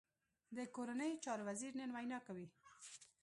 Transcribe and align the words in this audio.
د 0.57 0.59
کورنیو 0.75 1.21
چارو 1.25 1.43
وزیر 1.49 1.71
نن 1.79 1.89
وینا 1.95 2.19
کوي 2.27 2.47